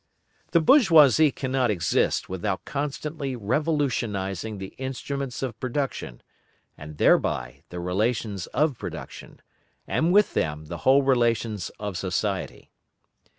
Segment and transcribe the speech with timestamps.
[0.49, 6.23] The bourgeoisie cannot exist without constantly revolutionising the instruments of production,
[6.75, 9.43] and thereby the relations of production,
[9.85, 12.71] and with them the whole relations of society.